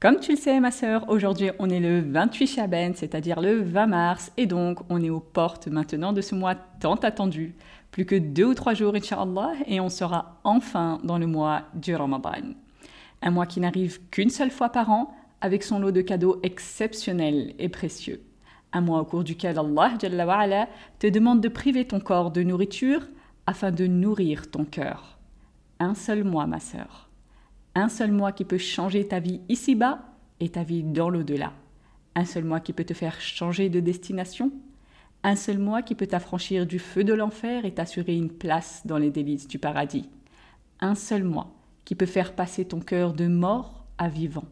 [0.00, 3.86] Comme tu le sais, ma sœur, aujourd'hui on est le 28 Chaben, c'est-à-dire le 20
[3.86, 7.54] mars, et donc on est aux portes maintenant de ce mois tant attendu.
[7.90, 11.94] Plus que deux ou trois jours, Inch'Allah, et on sera enfin dans le mois du
[11.94, 12.54] Ramadan.
[13.20, 17.52] Un mois qui n'arrive qu'une seule fois par an, avec son lot de cadeaux exceptionnels
[17.58, 18.22] et précieux.
[18.72, 23.02] Un mois au cours duquel Allah te demande de priver ton corps de nourriture
[23.46, 25.18] afin de nourrir ton cœur.
[25.78, 27.09] Un seul mois, ma sœur
[27.74, 30.00] un seul mois qui peut changer ta vie ici-bas
[30.40, 31.52] et ta vie dans l'au-delà.
[32.14, 34.50] Un seul mois qui peut te faire changer de destination.
[35.22, 38.98] Un seul mois qui peut t'affranchir du feu de l'enfer et t'assurer une place dans
[38.98, 40.08] les délices du paradis.
[40.80, 41.52] Un seul mois
[41.84, 44.44] qui peut faire passer ton cœur de mort à vivant.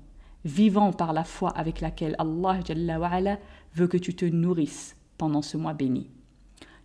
[0.45, 3.39] Vivant par la foi avec laquelle Allah
[3.75, 6.09] veut que tu te nourrisses pendant ce mois béni.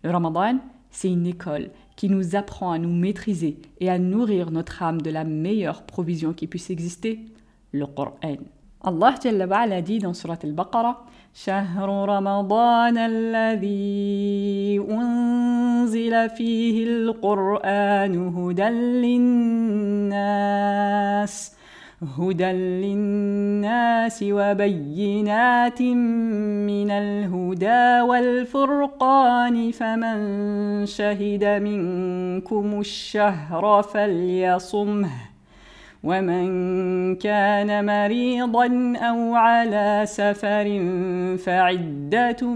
[0.04, 0.60] Le Ramadan,
[0.93, 5.11] c'est une école qui nous apprend à nous maîtriser et à nourrir notre âme de
[5.11, 7.21] la meilleure provision qui puisse exister,
[7.73, 8.39] le Coran.
[8.83, 18.69] Allah Jalla wa dit dans Surat al-Baqarah شهر رمضان الذي أنزل فيه القرآن هدى
[20.13, 21.53] للناس
[22.18, 35.34] هدى للناس وبينات من الهدى والفرقان فمن شهد منكم الشهر فليصمه
[36.04, 40.68] ومن كان مريضا أو على سفر
[41.38, 42.48] فعدة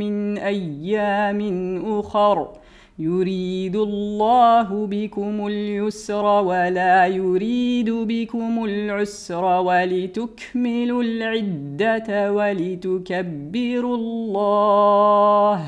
[0.00, 1.40] من أيام
[1.86, 2.63] أخر.
[2.98, 15.66] يريد الله بكم اليسر ولا يريد بكم العسر ولتكملوا العدة ولتكبروا الله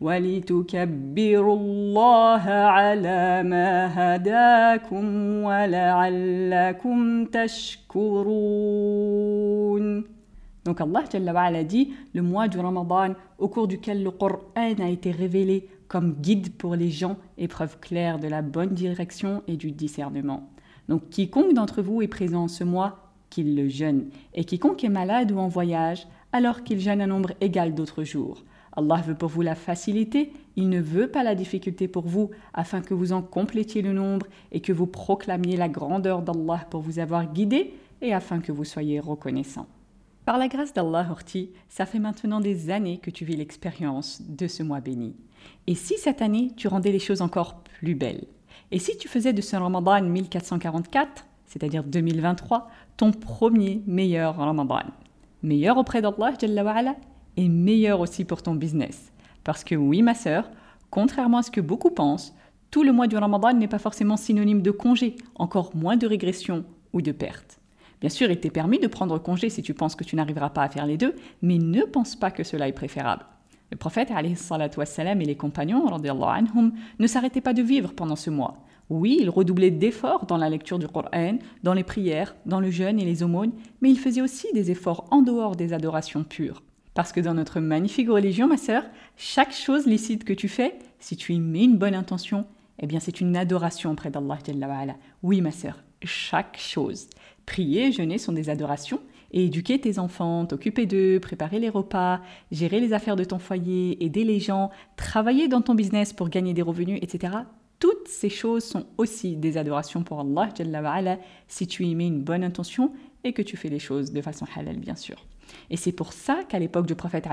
[0.00, 5.04] ولتكبروا الله على ما هداكم
[5.44, 8.74] ولعلكم تشكرون.
[10.64, 11.04] Donc Allah
[11.44, 16.14] a dit le mois du Ramadan au cours duquel le Coran a été révélé comme
[16.14, 20.50] guide pour les gens et preuve claire de la bonne direction et du discernement.
[20.88, 25.30] Donc quiconque d'entre vous est présent ce mois, qu'il le jeûne, et quiconque est malade
[25.30, 28.42] ou en voyage, alors qu'il jeûne un nombre égal d'autres jours.
[28.76, 32.80] Allah veut pour vous la facilité, il ne veut pas la difficulté pour vous, afin
[32.80, 36.98] que vous en complétiez le nombre et que vous proclamiez la grandeur d'Allah pour vous
[36.98, 37.72] avoir guidé
[38.02, 39.68] et afin que vous soyez reconnaissant.
[40.24, 44.46] Par la grâce d'Allah, Horti, ça fait maintenant des années que tu vis l'expérience de
[44.46, 45.14] ce mois béni.
[45.66, 48.24] Et si cette année, tu rendais les choses encore plus belles?
[48.70, 54.86] Et si tu faisais de ce Ramadan 1444, c'est-à-dire 2023, ton premier meilleur Ramadan?
[55.42, 56.32] Meilleur auprès d'Allah
[57.36, 59.12] et meilleur aussi pour ton business?
[59.44, 60.50] Parce que oui, ma sœur,
[60.88, 62.34] contrairement à ce que beaucoup pensent,
[62.70, 66.64] tout le mois du Ramadan n'est pas forcément synonyme de congé, encore moins de régression
[66.94, 67.60] ou de perte.
[68.04, 70.62] Bien sûr, il t'est permis de prendre congé si tu penses que tu n'arriveras pas
[70.62, 73.24] à faire les deux, mais ne pense pas que cela est préférable.
[73.70, 74.10] Le prophète
[74.76, 78.58] wassalam, et les compagnons anhum, ne s'arrêtaient pas de vivre pendant ce mois.
[78.90, 83.00] Oui, ils redoublaient d'efforts dans la lecture du Coran, dans les prières, dans le jeûne
[83.00, 86.62] et les aumônes, mais ils faisaient aussi des efforts en dehors des adorations pures.
[86.92, 88.82] Parce que dans notre magnifique religion, ma sœur,
[89.16, 92.44] chaque chose licite que tu fais, si tu y mets une bonne intention,
[92.80, 94.36] eh bien c'est une adoration auprès d'Allah.
[95.22, 97.08] Oui, ma sœur, chaque chose.
[97.46, 99.00] Prier, jeûner sont des adorations,
[99.34, 102.20] et éduquer tes enfants, t'occuper d'eux, préparer les repas,
[102.52, 106.54] gérer les affaires de ton foyer, aider les gens, travailler dans ton business pour gagner
[106.54, 107.38] des revenus, etc.
[107.80, 111.18] Toutes ces choses sont aussi des adorations pour Allah
[111.48, 112.92] si tu y mets une bonne intention
[113.24, 115.16] et que tu fais les choses de façon halal, bien sûr.
[115.68, 117.28] Et c'est pour ça qu'à l'époque du prophète,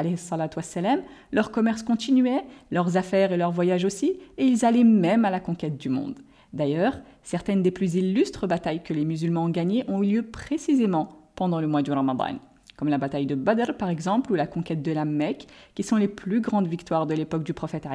[1.31, 5.39] leur commerce continuait, leurs affaires et leurs voyages aussi, et ils allaient même à la
[5.39, 6.19] conquête du monde.
[6.53, 11.09] D'ailleurs, certaines des plus illustres batailles que les musulmans ont gagnées ont eu lieu précisément
[11.35, 12.39] pendant le mois du Ramadan,
[12.75, 15.95] comme la bataille de Badr par exemple ou la conquête de la Mecque, qui sont
[15.95, 17.87] les plus grandes victoires de l'époque du prophète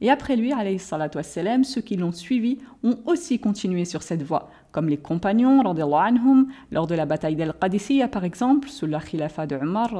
[0.00, 4.88] Et après lui, wassalam, ceux qui l'ont suivi ont aussi continué sur cette voie, comme
[4.88, 9.90] les compagnons anhum, lors de la bataille d'Al-Qadisiyya par exemple, sous la khilafa de Umar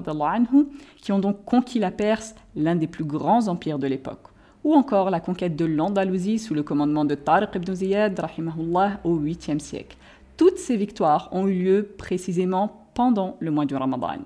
[0.99, 4.32] qui ont donc conquis la Perse, l'un des plus grands empires de l'époque.
[4.65, 9.19] Ou encore la conquête de l'Andalousie sous le commandement de Tariq ibn Ziyad rahimahullah, au
[9.19, 9.97] 8e siècle.
[10.37, 14.19] Toutes ces victoires ont eu lieu précisément pendant le mois du Ramadan.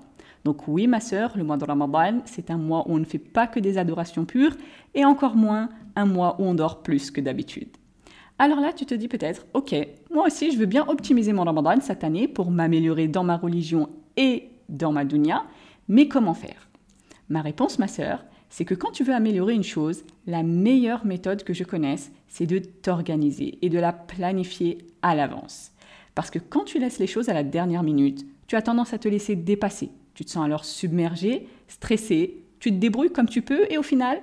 [0.45, 3.17] Donc oui, ma sœur, le mois de Ramadan, c'est un mois où on ne fait
[3.17, 4.55] pas que des adorations pures,
[4.93, 7.69] et encore moins un mois où on dort plus que d'habitude.
[8.39, 9.75] Alors là, tu te dis peut-être, ok,
[10.13, 13.89] moi aussi, je veux bien optimiser mon Ramadan cette année pour m'améliorer dans ma religion
[14.15, 15.43] et dans ma dunya,
[15.87, 16.69] mais comment faire?
[17.29, 21.43] Ma réponse, ma sœur, c'est que quand tu veux améliorer une chose, la meilleure méthode
[21.43, 25.71] que je connaisse, c'est de t'organiser et de la planifier à l'avance.
[26.15, 28.97] Parce que quand tu laisses les choses à la dernière minute, tu as tendance à
[28.97, 29.91] te laisser dépasser.
[30.13, 34.21] Tu te sens alors submergé, stressé, tu te débrouilles comme tu peux et au final,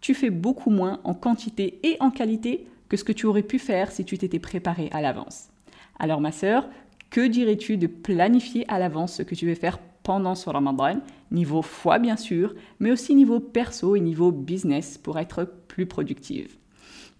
[0.00, 3.58] tu fais beaucoup moins en quantité et en qualité que ce que tu aurais pu
[3.58, 5.48] faire si tu t'étais préparé à l'avance.
[5.98, 6.68] Alors ma sœur,
[7.10, 11.00] que dirais-tu de planifier à l'avance ce que tu veux faire pendant ce Ramadan,
[11.32, 16.56] niveau foi bien sûr, mais aussi niveau perso et niveau business pour être plus productive.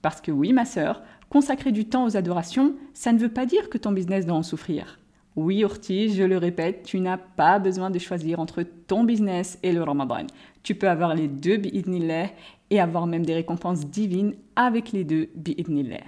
[0.02, 3.70] Parce que oui ma sœur, consacrer du temps aux adorations, ça ne veut pas dire
[3.70, 5.00] que ton business doit en souffrir.
[5.34, 9.72] Oui, Ortiz, je le répète, tu n'as pas besoin de choisir entre ton business et
[9.72, 10.28] le Ramadan.
[10.62, 12.30] Tu peux avoir les deux bi'idnillah
[12.70, 16.04] et avoir même des récompenses divines avec les deux bi'idnillah.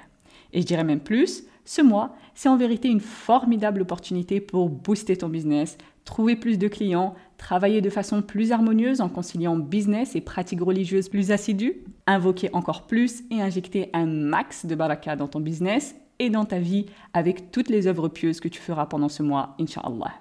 [0.53, 5.17] Et je dirais même plus, ce mois, c'est en vérité une formidable opportunité pour booster
[5.17, 5.77] ton business,
[6.09, 11.11] trouver plus de clients, travailler de façon plus harmonieuse en conciliant business et pratiques religieuses
[11.11, 16.31] plus assidues, invoquer encore plus et injecter un max de baraka dans ton business et
[16.31, 20.15] dans ta vie avec toutes les œuvres pieuses que tu feras pendant ce mois, Inch'Allah.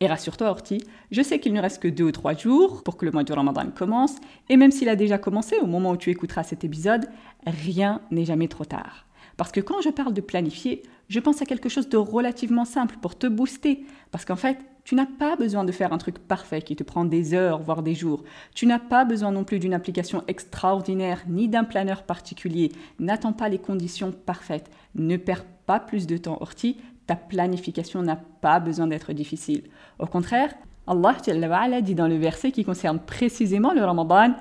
[0.00, 0.78] Et rassure-toi, Orti,
[1.12, 3.32] je sais qu'il ne reste que deux ou trois jours pour que le mois du
[3.32, 4.16] Ramadan commence,
[4.48, 7.06] et même s'il a déjà commencé au moment où tu écouteras cet épisode,
[7.46, 9.06] rien n'est jamais trop tard.
[9.36, 12.96] Parce que quand je parle de planifier, je pense à quelque chose de relativement simple
[13.00, 13.84] pour te booster.
[14.10, 17.04] Parce qu'en fait, tu n'as pas besoin de faire un truc parfait qui te prend
[17.04, 18.24] des heures, voire des jours.
[18.54, 22.72] Tu n'as pas besoin non plus d'une application extraordinaire ni d'un planeur particulier.
[22.98, 24.70] N'attends pas les conditions parfaites.
[24.94, 26.76] Ne perds pas plus de temps, Orti
[27.06, 29.64] ta planification n'a pas besoin d'être difficile.
[29.98, 30.54] Au contraire,
[30.86, 34.34] Allah dit dans le verset qui concerne précisément le Ramadan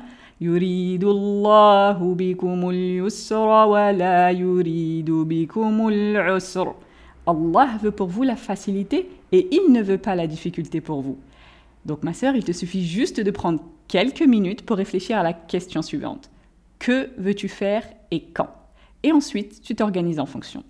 [7.28, 11.20] Allah veut pour vous la facilité et il ne veut pas la difficulté pour vous.
[11.86, 15.34] Donc ma sœur, il te suffit juste de prendre quelques minutes pour réfléchir à la
[15.34, 16.32] question suivante.
[16.80, 18.50] Que veux-tu faire et quand?
[19.04, 20.64] Et ensuite, tu t'organises en fonction.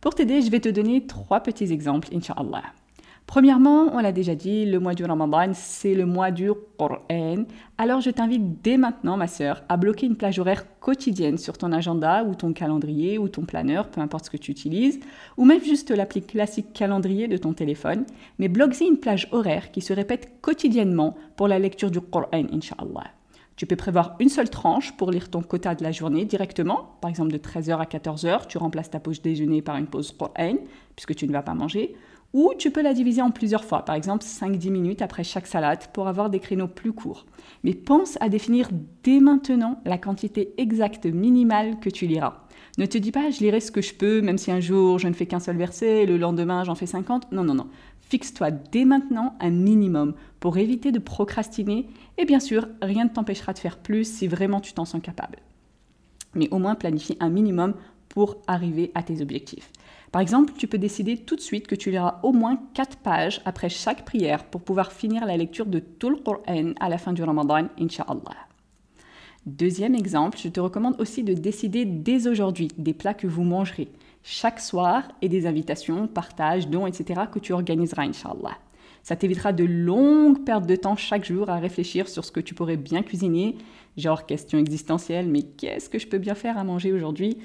[0.00, 2.64] Pour t'aider, je vais te donner trois petits exemples, Inch'Allah.
[3.26, 7.44] Premièrement, on l'a déjà dit, le mois du Ramadan, c'est le mois du Qur'an.
[7.78, 11.72] Alors je t'invite dès maintenant, ma sœur, à bloquer une plage horaire quotidienne sur ton
[11.72, 15.00] agenda ou ton calendrier ou ton planeur, peu importe ce que tu utilises,
[15.38, 18.04] ou même juste l'appli classique calendrier de ton téléphone,
[18.38, 23.12] mais bloque-y une plage horaire qui se répète quotidiennement pour la lecture du Qur'an, Inch'Allah.
[23.56, 26.96] Tu peux prévoir une seule tranche pour lire ton quota de la journée directement.
[27.00, 30.56] Par exemple, de 13h à 14h, tu remplaces ta pause déjeuner par une pause Qur'an,
[30.96, 31.94] puisque tu ne vas pas manger.
[32.32, 35.86] Ou tu peux la diviser en plusieurs fois, par exemple 5-10 minutes après chaque salade
[35.92, 37.26] pour avoir des créneaux plus courts.
[37.62, 38.70] Mais pense à définir
[39.02, 42.46] dès maintenant la quantité exacte minimale que tu liras.
[42.78, 45.08] Ne te dis pas je lirai ce que je peux, même si un jour je
[45.08, 47.32] ne fais qu'un seul verset et le lendemain j'en fais 50.
[47.32, 47.68] Non, non, non.
[48.00, 51.86] Fixe-toi dès maintenant un minimum pour éviter de procrastiner
[52.16, 55.38] et bien sûr, rien ne t'empêchera de faire plus si vraiment tu t'en sens capable.
[56.34, 57.74] Mais au moins planifie un minimum
[58.08, 59.70] pour arriver à tes objectifs.
[60.12, 63.40] Par exemple, tu peux décider tout de suite que tu liras au moins 4 pages
[63.46, 67.14] après chaque prière pour pouvoir finir la lecture de tout le Coran à la fin
[67.14, 68.46] du Ramadan, Inch'Allah.
[69.46, 73.88] Deuxième exemple, je te recommande aussi de décider dès aujourd'hui des plats que vous mangerez
[74.22, 77.22] chaque soir et des invitations, partages, dons, etc.
[77.32, 78.58] que tu organiseras, Inch'Allah.
[79.02, 82.54] Ça t'évitera de longues pertes de temps chaque jour à réfléchir sur ce que tu
[82.54, 83.56] pourrais bien cuisiner,
[83.96, 87.38] genre question existentielle, mais qu'est-ce que je peux bien faire à manger aujourd'hui?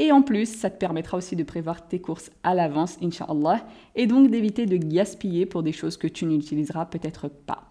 [0.00, 3.62] Et en plus, ça te permettra aussi de prévoir tes courses à l'avance, Inch'Allah,
[3.94, 7.64] et donc d'éviter de gaspiller pour des choses que tu n'utiliseras peut-être pas.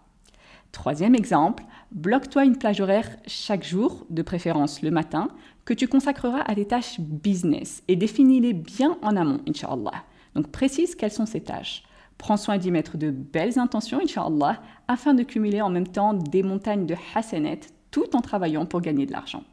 [0.71, 5.29] Troisième exemple, bloque-toi une plage horaire chaque jour, de préférence le matin,
[5.65, 10.03] que tu consacreras à des tâches business et définis-les bien en amont, Inch'Allah.
[10.36, 11.81] Donc précise quelles sont ces tâches.
[12.19, 16.43] Prends soin d'y mettre de belles intentions, Inch'Allah, afin de cumuler en même temps des
[16.43, 19.43] montagnes de hasanet tout en travaillant pour gagner de l'argent.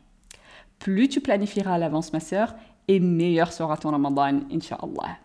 [0.78, 2.54] Plus tu planifieras à l'avance, ma sœur,
[2.88, 5.18] et meilleur sera ton Ramadan, Inch'Allah.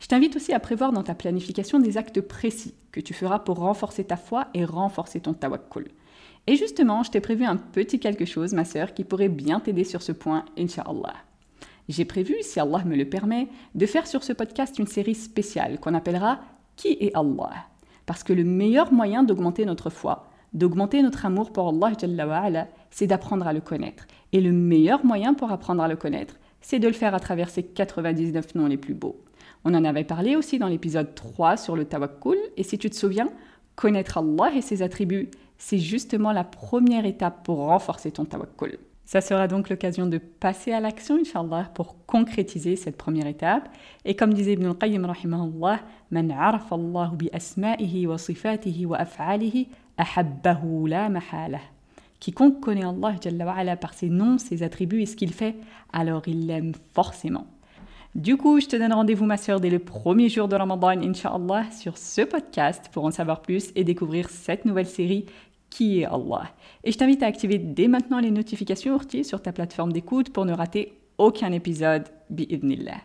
[0.00, 3.58] Je t'invite aussi à prévoir dans ta planification des actes précis que tu feras pour
[3.58, 5.88] renforcer ta foi et renforcer ton tawakkul.
[6.46, 9.84] Et justement, je t'ai prévu un petit quelque chose, ma sœur, qui pourrait bien t'aider
[9.84, 11.14] sur ce point, Inch'Allah.
[11.88, 15.78] J'ai prévu, si Allah me le permet, de faire sur ce podcast une série spéciale
[15.80, 16.40] qu'on appellera
[16.76, 17.66] Qui est Allah?
[18.06, 23.46] Parce que le meilleur moyen d'augmenter notre foi, d'augmenter notre amour pour Allah, c'est d'apprendre
[23.46, 24.06] à le connaître.
[24.32, 27.50] Et le meilleur moyen pour apprendre à le connaître, c'est de le faire à travers
[27.50, 29.20] ces 99 noms les plus beaux.
[29.64, 32.96] On en avait parlé aussi dans l'épisode 3 sur le tawakkul, et si tu te
[32.96, 33.28] souviens,
[33.76, 38.78] connaître Allah et ses attributs, c'est justement la première étape pour renforcer ton tawakkul.
[39.04, 43.68] Ça sera donc l'occasion de passer à l'action, Inch'Allah, pour concrétiser cette première étape.
[44.04, 45.80] Et comme disait Ibn al-Qayyim, rahimahullah,
[46.12, 49.66] Man Allah bi asma'ihi wa sifatihi wa af'alihi,
[49.98, 51.60] ahabbahu la mahalah.
[52.20, 55.56] Quiconque connaît Allah Jalla par ses noms, ses attributs et ce qu'il fait,
[55.92, 57.46] alors il l'aime forcément.
[58.14, 61.70] Du coup, je te donne rendez-vous, ma sœur, dès le premier jour de Ramadan, Inch'Allah,
[61.70, 65.26] sur ce podcast pour en savoir plus et découvrir cette nouvelle série
[65.70, 66.50] qui est Allah.
[66.84, 70.52] Et je t'invite à activer dès maintenant les notifications sur ta plateforme d'écoute pour ne
[70.52, 73.00] rater aucun épisode, bi'idnillah.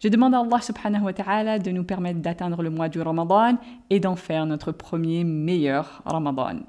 [0.00, 3.56] Je demande à Allah subhanahu wa ta'ala de nous permettre d'atteindre le mois du Ramadan
[3.88, 6.60] et d'en faire notre premier meilleur Ramadan.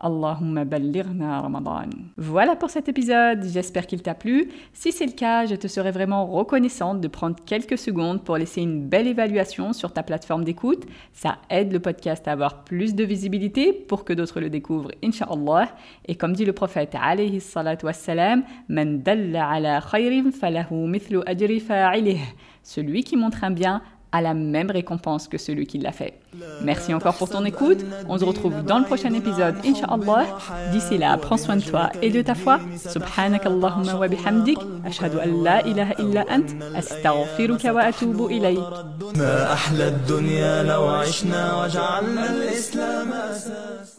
[0.00, 1.90] Allahumma ballirna Ramadan.
[2.16, 4.48] Voilà pour cet épisode, j'espère qu'il t'a plu.
[4.72, 8.62] Si c'est le cas, je te serais vraiment reconnaissante de prendre quelques secondes pour laisser
[8.62, 10.84] une belle évaluation sur ta plateforme d'écoute.
[11.12, 15.68] Ça aide le podcast à avoir plus de visibilité pour que d'autres le découvrent, inshallah.
[16.06, 16.92] Et comme dit le prophète
[19.90, 21.20] khayrin falahu mithlu.
[22.62, 23.82] Celui qui montre un bien
[24.13, 26.19] a la même récompense que celui qui l'a fait.
[26.61, 27.83] Merci encore pour ton écoute.
[28.07, 30.25] On se retrouve dans le prochain épisode, Inch'Allah.
[30.71, 32.59] D'ici là, prends soin de toi et de ta foi.
[32.77, 34.59] Subhanak Allahumma wa bihamdik.
[34.85, 36.45] Ashhadu an la ilaha illa ant.
[36.75, 38.59] Astaghfiruka wa atubu ilayk.
[39.17, 43.96] ما أحلى الدنيا لو عشنا وجعلنا الإسلام أساس